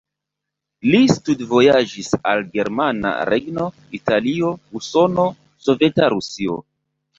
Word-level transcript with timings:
Li 0.93 1.01
studvojaĝis 1.15 2.09
al 2.31 2.41
Germana 2.57 3.13
Regno, 3.31 3.69
Italio, 4.01 4.51
Usono, 4.83 5.29
Soveta 5.69 6.11
Rusio. 6.19 6.61